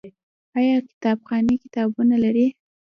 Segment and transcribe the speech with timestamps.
[0.57, 2.47] آیا کتابخانې کتابونه لري؟